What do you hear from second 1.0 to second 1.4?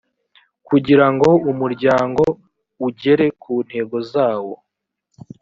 ngo